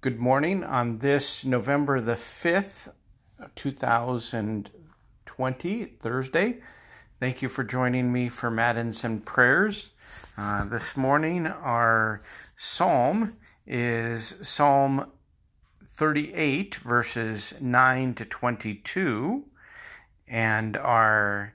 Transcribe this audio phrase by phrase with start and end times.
[0.00, 2.92] Good morning on this November the 5th,
[3.56, 6.58] 2020, Thursday.
[7.18, 9.90] Thank you for joining me for Matins and Prayers.
[10.36, 12.22] Uh, this morning, our
[12.54, 15.10] psalm is Psalm
[15.84, 19.46] 38, verses 9 to 22,
[20.28, 21.54] and our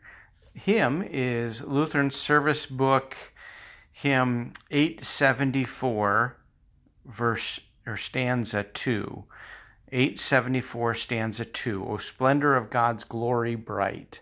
[0.54, 3.16] hymn is Lutheran Service Book,
[3.94, 6.36] hymn 874,
[7.06, 9.24] verse or stanza 2.
[9.92, 11.86] 874 stanza 2.
[11.88, 14.22] O splendor of God's glory bright.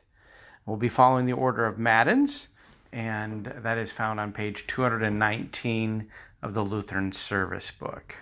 [0.66, 2.50] We'll be following the order of Matins,
[2.92, 6.08] and that is found on page 219
[6.42, 8.16] of the Lutheran Service Book.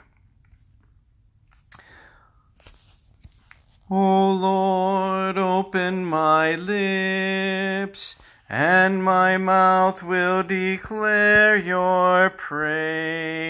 [3.90, 8.17] O Lord, open my lips,
[8.48, 13.49] and my mouth will declare your praise.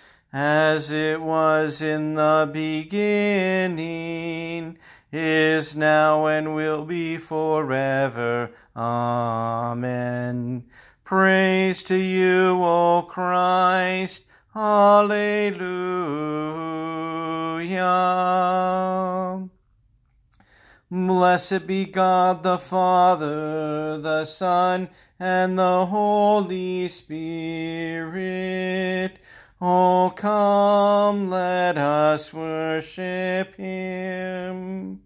[0.33, 3.77] as it was in the beginning,
[5.11, 8.51] is now, and will be forever.
[8.75, 10.63] Amen.
[11.03, 14.23] Praise to you, O Christ.
[14.55, 15.59] Alleluia.
[20.89, 28.11] Blessed be God the Father, the Son, and the Holy Spirit.
[29.63, 35.01] Oh, come, let us worship him.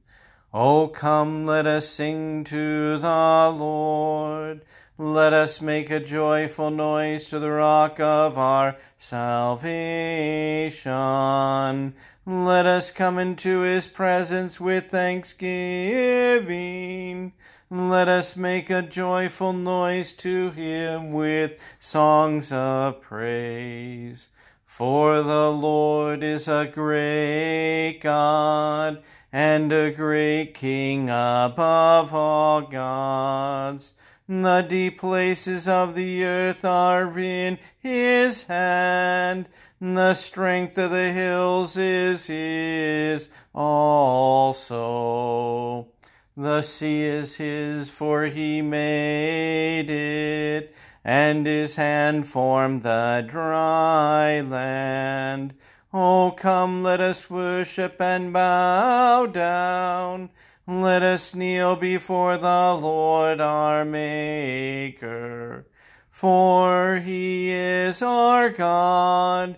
[0.54, 4.62] Oh, come, let us sing to the Lord.
[4.98, 9.66] Let us make a joyful noise to the rock of our salvation.
[12.26, 17.34] Let us come into his presence with thanksgiving.
[17.70, 24.30] Let us make a joyful noise to him with songs of praise.
[24.78, 33.94] For the Lord is a great God and a great King above all gods.
[34.28, 39.48] The deep places of the earth are in his hand.
[39.80, 44.68] The strength of the hills is his also.
[46.38, 55.54] The sea is his, for he made it, and his hand formed the dry land.
[55.94, 60.30] Oh, come, let us worship and bow down.
[60.68, 65.68] Let us kneel before the Lord our Maker.
[66.10, 69.58] For he is our God,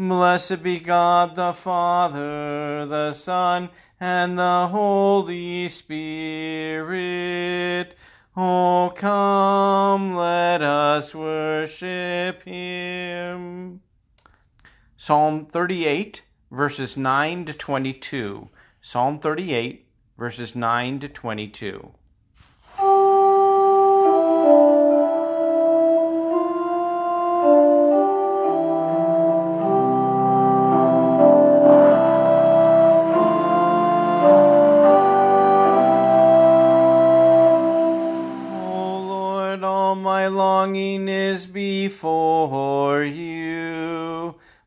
[0.00, 3.68] Blessed be God the Father, the Son,
[4.00, 6.88] and the Holy Spirit.
[8.36, 13.82] Oh, come, let us worship him.
[14.96, 18.48] Psalm 38 verses 9 to 22.
[18.80, 19.86] Psalm 38,
[20.18, 21.92] verses 9 to 22.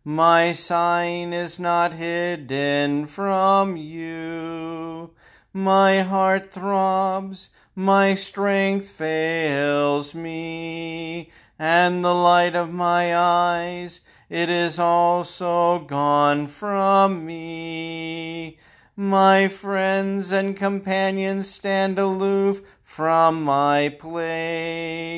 [0.05, 5.11] My sign is not hidden from you.
[5.53, 14.77] My heart throbs, my strength fails me, and the light of my eyes, it is
[14.77, 18.57] also gone from me.
[18.97, 25.12] My friends and companions stand aloof from my plague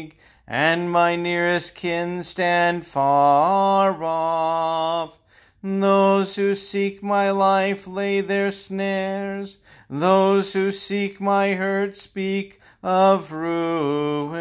[0.48, 5.20] and my nearest kin stand far off.
[5.64, 9.58] Those who seek my life lay their snares.
[9.90, 14.36] Those who seek my hurt speak of ruin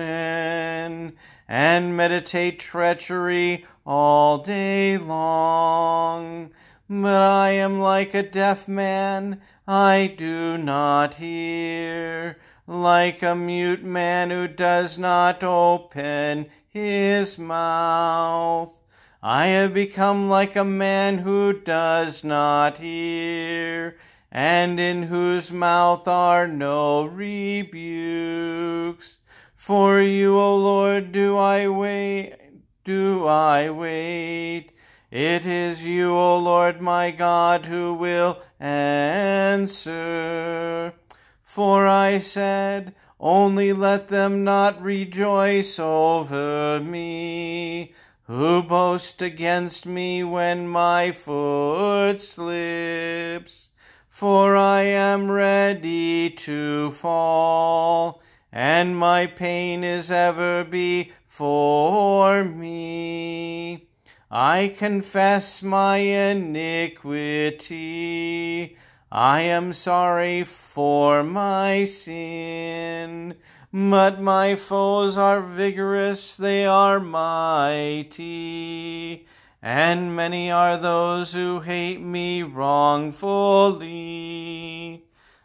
[1.49, 6.51] and meditate treachery all day long.
[6.91, 14.31] But I am like a deaf man, I do not hear, like a mute man
[14.31, 18.79] who does not open his mouth.
[19.23, 23.97] I have become like a man who does not hear,
[24.31, 28.39] and in whose mouth are no rebukes.
[29.55, 32.37] For you, O Lord, do I wait,
[32.85, 34.73] do I wait.
[35.11, 39.95] It is you, O Lord my God, who will answer.
[41.55, 47.93] For I said, Only let them not rejoice over me
[48.25, 53.69] who boast against me when my foot slips?
[54.09, 58.21] For I am ready to fall,
[58.51, 63.87] and my pain is ever before me.
[64.29, 67.15] I confess my iniquity.
[69.17, 73.37] I am sorry for my sin.
[73.73, 78.19] But my foes are vigorous, they are mighty,
[79.63, 83.15] and many are those who hate me wrongfully,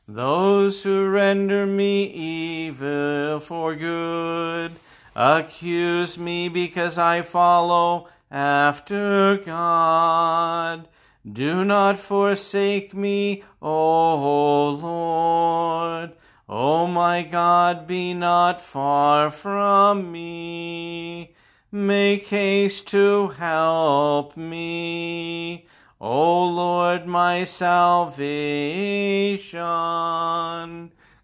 [0.08, 4.72] those who render me evil for good,
[5.16, 10.88] accuse me because I follow after God.
[11.32, 16.14] Do not forsake me, O Lord.
[16.48, 21.36] O my God, be not far from me.
[21.72, 25.68] Make haste to help me.
[26.02, 28.18] O Lord, my salvation.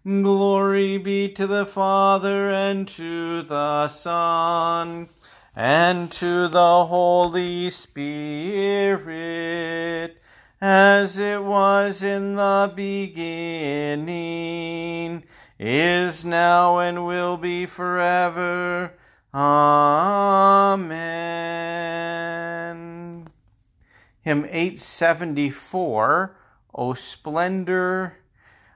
[0.04, 5.08] Glory be to the Father and to the Son
[5.56, 9.06] and to the Holy Spirit
[10.60, 14.04] as it was in the beginning,
[15.58, 18.92] is now, and will be forever.
[19.32, 20.96] Amen.
[24.20, 26.36] Hymn 874,
[26.74, 28.18] O splendor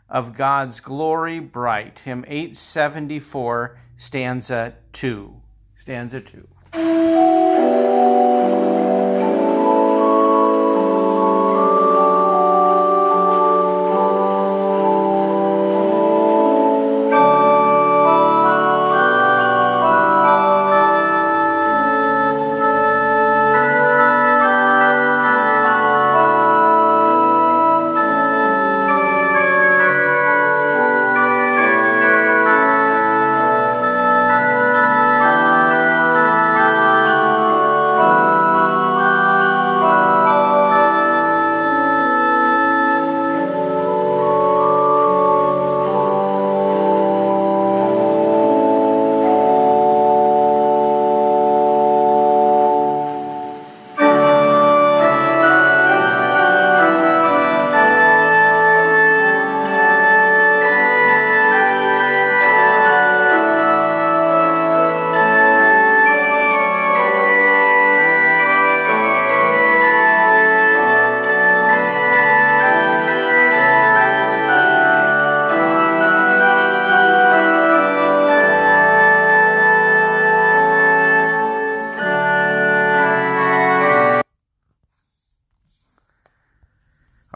[0.09, 1.99] of God's glory bright.
[2.01, 5.35] Hymn 874, stanza 2.
[5.77, 6.49] Stanza 2.
[6.73, 7.40] Música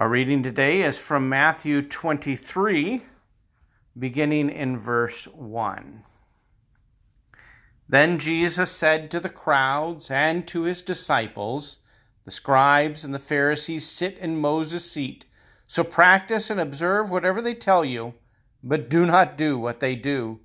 [0.05, 3.05] Our reading today is from Matthew 23,
[3.99, 6.03] beginning in verse 1.
[7.89, 11.79] Then Jesus said to the crowds and to his disciples,
[12.27, 15.25] The scribes and the Pharisees sit in Moses' seat,
[15.67, 18.13] so practice and observe whatever they tell you,
[18.63, 20.39] but do not do what they do.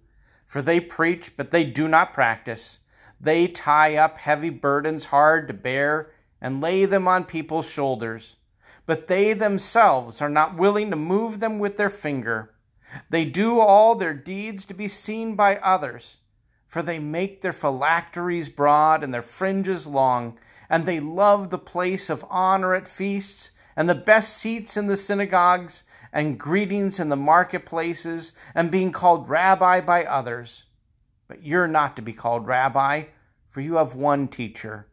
[0.45, 2.79] For they preach, but they do not practice.
[3.19, 8.37] They tie up heavy burdens hard to bear and lay them on people's shoulders
[8.89, 12.55] but they themselves are not willing to move them with their finger.
[13.11, 16.17] They do all their deeds to be seen by others,
[16.65, 20.39] for they make their phylacteries broad and their fringes long,
[20.71, 24.97] and they love the place of honor at feasts, and the best seats in the
[24.97, 30.63] synagogues, and greetings in the marketplaces, and being called rabbi by others.
[31.27, 33.03] But you're not to be called rabbi,
[33.51, 34.87] for you have one teacher,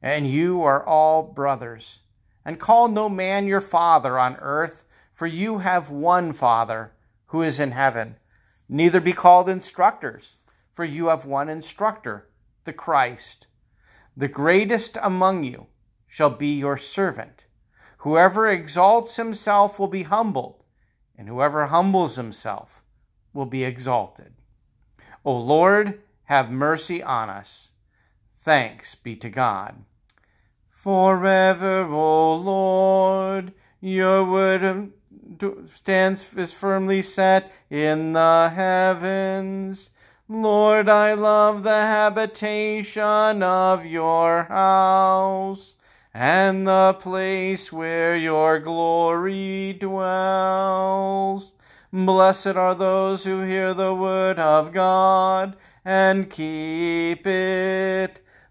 [0.00, 2.00] and you are all brothers.
[2.44, 6.92] And call no man your father on earth, for you have one Father
[7.26, 8.16] who is in heaven.
[8.68, 10.36] Neither be called instructors,
[10.72, 12.28] for you have one instructor,
[12.64, 13.46] the Christ.
[14.16, 15.66] The greatest among you
[16.06, 17.44] shall be your servant.
[17.98, 20.62] Whoever exalts himself will be humbled,
[21.16, 22.82] and whoever humbles himself
[23.32, 24.34] will be exalted.
[25.24, 27.70] O Lord, have mercy on us.
[28.42, 29.84] Thanks be to God.
[30.84, 34.92] Forever, O Lord, your word um,
[35.72, 39.88] stands is firmly set in the heavens.
[40.28, 45.74] Lord, I love the habitation of your house
[46.12, 51.54] and the place where your glory dwells.
[51.94, 58.20] Blessed are those who hear the word of God and keep it.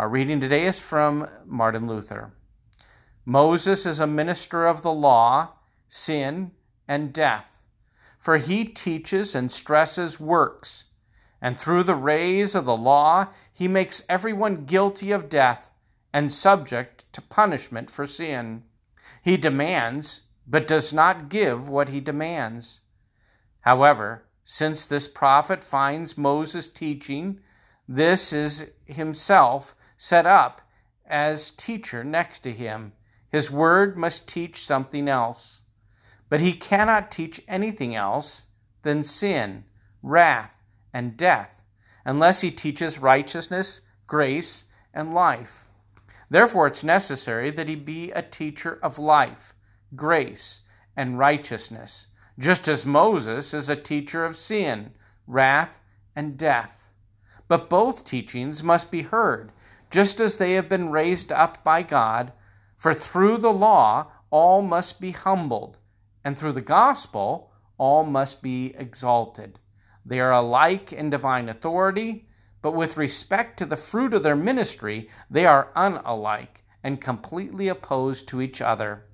[0.00, 2.32] Our reading today is from Martin Luther.
[3.26, 5.50] Moses is a minister of the law,
[5.90, 6.52] sin,
[6.88, 7.58] and death,
[8.18, 10.84] for he teaches and stresses works,
[11.42, 15.68] and through the rays of the law he makes everyone guilty of death
[16.14, 18.62] and subject to punishment for sin.
[19.22, 22.80] He demands, but does not give what he demands.
[23.60, 27.40] However, since this prophet finds Moses teaching,
[27.86, 30.62] this is himself set up
[31.04, 32.90] as teacher next to him.
[33.28, 35.60] His word must teach something else.
[36.30, 38.46] But he cannot teach anything else
[38.82, 39.64] than sin,
[40.02, 40.54] wrath,
[40.94, 41.50] and death,
[42.02, 44.64] unless he teaches righteousness, grace,
[44.94, 45.66] and life.
[46.30, 49.52] Therefore, it's necessary that he be a teacher of life,
[49.94, 50.60] grace,
[50.96, 52.06] and righteousness,
[52.38, 54.92] just as Moses is a teacher of sin,
[55.26, 55.78] wrath,
[56.16, 56.88] and death.
[57.48, 59.52] But both teachings must be heard
[59.90, 62.32] just as they have been raised up by God.
[62.76, 65.78] For through the law all must be humbled,
[66.24, 69.58] and through the gospel all must be exalted.
[70.04, 72.28] They are alike in divine authority,
[72.62, 78.28] but with respect to the fruit of their ministry, they are unalike and completely opposed
[78.28, 79.06] to each other.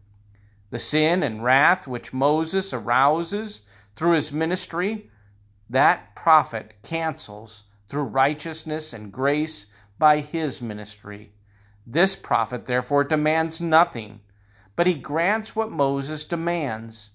[0.71, 3.62] The sin and wrath which Moses arouses
[3.95, 5.11] through his ministry,
[5.71, 9.66] that prophet cancels through righteousness and grace
[9.99, 11.33] by his ministry.
[11.87, 14.21] This prophet, therefore, demands nothing,
[14.75, 17.11] but he grants what Moses demands.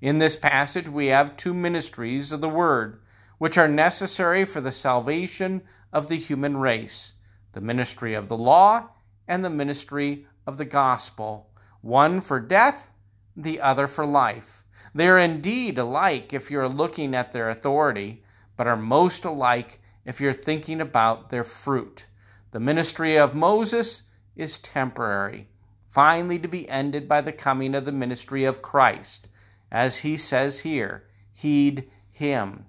[0.00, 3.00] In this passage, we have two ministries of the Word,
[3.38, 5.62] which are necessary for the salvation
[5.92, 7.12] of the human race
[7.52, 8.88] the ministry of the law
[9.28, 11.48] and the ministry of the gospel,
[11.80, 12.90] one for death,
[13.36, 14.64] the other for life.
[14.94, 18.22] They are indeed alike if you're looking at their authority,
[18.56, 22.06] but are most alike if you're thinking about their fruit.
[22.54, 24.02] The ministry of Moses
[24.36, 25.48] is temporary,
[25.88, 29.26] finally to be ended by the coming of the ministry of Christ.
[29.72, 32.66] As he says here, heed him.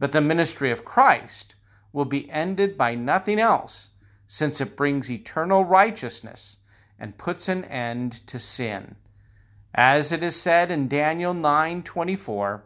[0.00, 1.54] But the ministry of Christ
[1.92, 3.90] will be ended by nothing else,
[4.26, 6.56] since it brings eternal righteousness
[6.98, 8.96] and puts an end to sin.
[9.72, 12.64] As it is said in Daniel 9:24,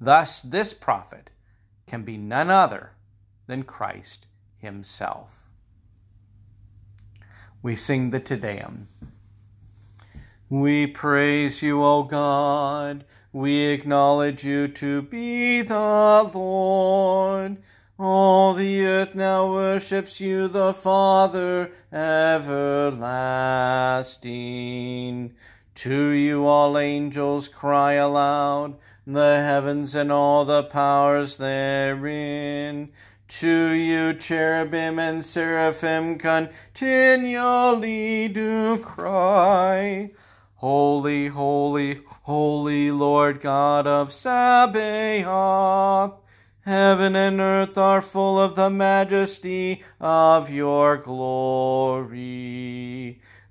[0.00, 1.30] thus this prophet
[1.88, 2.92] can be none other
[3.48, 5.35] than Christ himself
[7.66, 8.86] we sing the Te Deum.
[10.48, 13.04] We praise you, O God.
[13.32, 17.56] We acknowledge you to be the Lord.
[17.98, 22.54] All the earth now worships you, the Father everlasting.
[25.74, 32.92] To you all angels cry aloud, the heavens and all the powers therein.
[33.28, 40.12] To you, cherubim and seraphim continually do cry.
[40.54, 46.14] Holy, holy, holy Lord God of Sabaoth.
[46.60, 52.16] Heaven and earth are full of the majesty of your glory.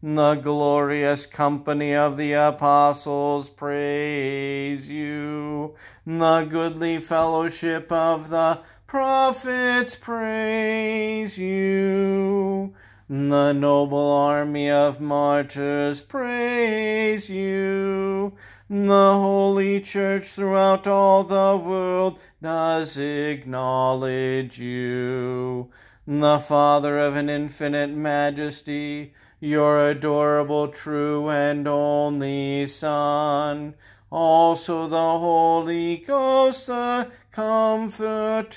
[0.04, 5.74] The glorious company of the apostles praise you.
[6.06, 12.74] The goodly fellowship of the prophets praise you.
[13.10, 18.34] The noble army of martyrs praise you.
[18.70, 25.70] The holy church throughout all the world does acknowledge you.
[26.08, 33.76] The Father of an infinite majesty, your adorable, true, and only Son,
[34.16, 38.56] also the Holy Ghost, the Comforter.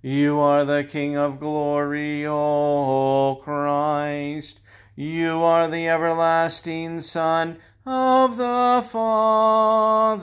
[0.00, 4.60] You are the King of glory, O Christ.
[4.94, 10.22] You are the everlasting Son of the Father.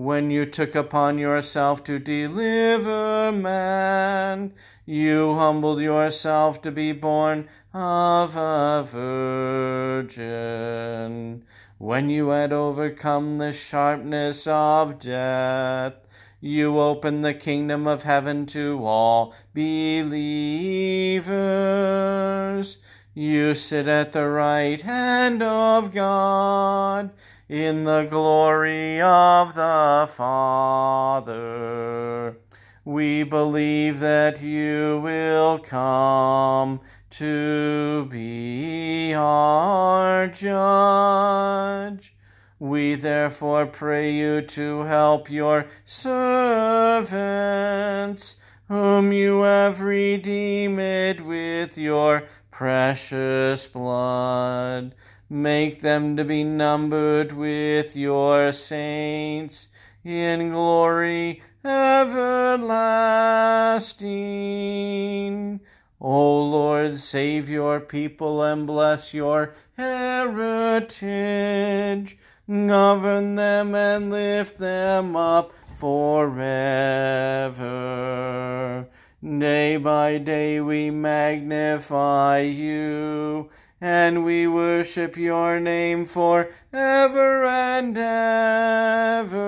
[0.00, 4.54] When you took upon yourself to deliver man,
[4.86, 8.82] you humbled yourself to be born of a
[10.10, 11.44] virgin.
[11.76, 15.96] When you had overcome the sharpness of death,
[16.40, 20.08] you opened the kingdom of heaven to all believers.
[23.12, 27.10] You sit at the right hand of God
[27.50, 31.26] in the glory of the Father.
[32.84, 36.80] We believe that you will come
[37.10, 42.14] to be our judge.
[42.60, 47.16] We therefore pray you to help your servants,
[48.68, 54.94] whom you have redeemed with your precious blood.
[55.30, 59.68] Make them to be numbered with your saints
[60.04, 62.40] in glory everlasting.
[66.00, 70.98] O Lord, save your people and bless your heritage
[72.50, 76.48] govern them and lift them up forever.
[79.22, 83.48] Day by day we magnify you,
[83.80, 89.40] and we worship your name for ever and ever.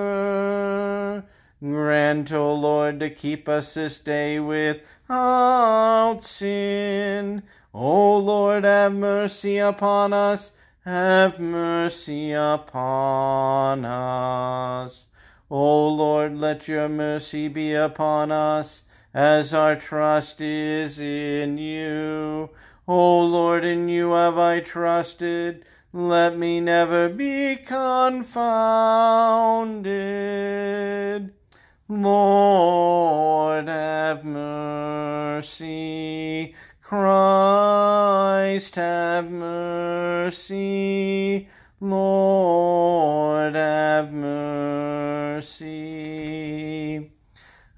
[1.61, 7.43] Grant, O Lord, to keep us this day without sin.
[7.73, 10.51] O Lord, have mercy upon us
[10.85, 15.07] have mercy upon us.
[15.49, 22.49] O Lord, let your mercy be upon us, as our trust is in you.
[22.85, 25.63] O Lord, in you have I trusted.
[25.93, 28.33] Let me never be confounded.
[31.87, 35.73] Lord, have mercy.
[36.81, 40.67] Christ have mercy.
[41.79, 45.83] Lord have mercy.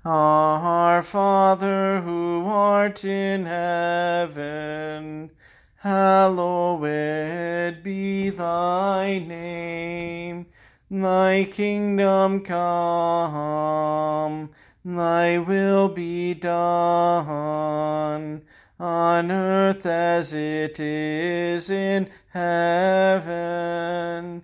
[0.08, 5.32] Our Father who art in heaven,
[5.78, 10.46] hallowed be thy name.
[10.92, 14.52] Thy kingdom come,
[14.86, 18.44] thy will be done
[18.80, 24.44] on earth as it is in heaven.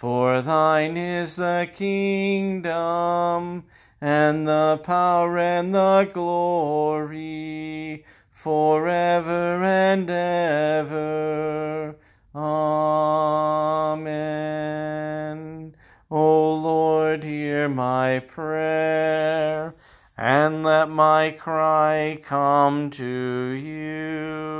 [0.00, 3.64] For thine is the kingdom,
[4.00, 11.96] and the power, and the glory, forever and ever.
[12.34, 12.94] Amen.
[16.10, 19.74] O Lord, hear my prayer
[20.16, 24.59] and let my cry come to you.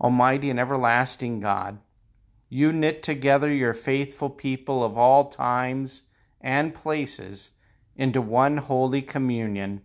[0.00, 1.78] Almighty and everlasting God,
[2.48, 6.02] you knit together your faithful people of all times
[6.40, 7.50] and places
[7.96, 9.82] into one holy communion,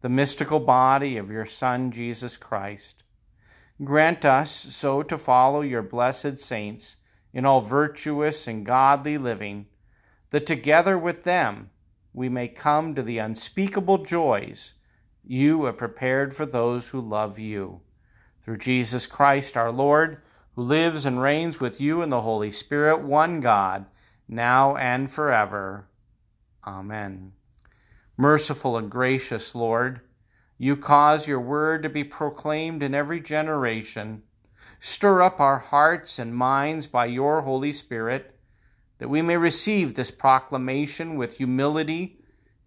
[0.00, 3.04] the mystical body of your Son, Jesus Christ.
[3.84, 6.96] Grant us so to follow your blessed saints
[7.32, 9.66] in all virtuous and godly living,
[10.30, 11.70] that together with them
[12.12, 14.74] we may come to the unspeakable joys
[15.24, 17.80] you have prepared for those who love you.
[18.42, 20.20] Through Jesus Christ our Lord,
[20.54, 23.86] who lives and reigns with you in the Holy Spirit, one God,
[24.28, 25.86] now and forever.
[26.66, 27.32] Amen.
[28.16, 30.00] Merciful and gracious Lord,
[30.58, 34.22] you cause your word to be proclaimed in every generation.
[34.78, 38.36] Stir up our hearts and minds by your Holy Spirit,
[38.98, 42.18] that we may receive this proclamation with humility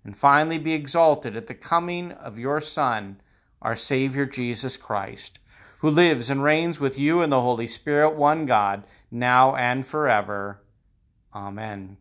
[0.04, 3.22] and finally be exalted at the coming of your Son,
[3.62, 5.40] our Savior Jesus Christ,
[5.86, 10.60] who lives and reigns with you in the Holy Spirit, one God, now and forever.
[11.32, 11.98] Amen.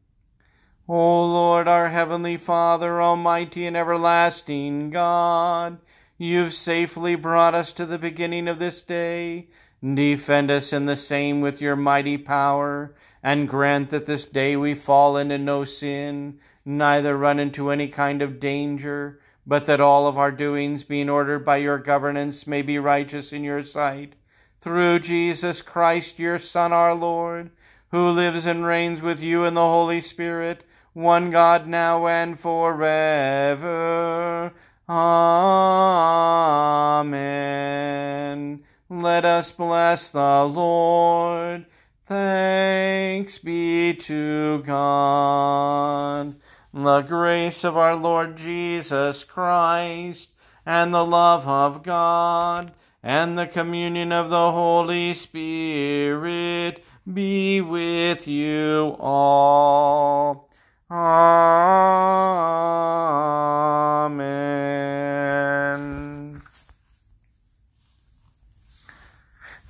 [0.89, 5.77] O Lord, our heavenly Father, almighty and everlasting God,
[6.17, 9.49] you've safely brought us to the beginning of this day.
[9.83, 14.73] Defend us in the same with your mighty power, and grant that this day we
[14.73, 20.17] fall into no sin, neither run into any kind of danger, but that all of
[20.17, 24.15] our doings, being ordered by your governance, may be righteous in your sight.
[24.61, 27.51] Through Jesus Christ, your Son, our Lord,
[27.91, 33.65] who lives and reigns with you in the Holy Spirit, one God now and forever.
[34.89, 35.05] Amen.
[38.89, 41.67] Let us bless the Lord.
[42.07, 46.37] Thanks be to God.
[46.77, 50.31] The grace of our Lord Jesus Christ,
[50.67, 58.97] and the love of God, and the communion of the Holy Spirit be with you
[58.99, 60.51] all.
[60.91, 61.13] Amen.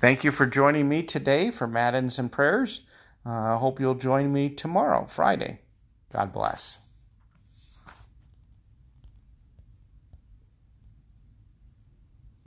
[0.01, 2.81] Thank you for joining me today for Matins and Prayers.
[3.23, 5.59] I uh, hope you'll join me tomorrow, Friday.
[6.11, 6.79] God bless.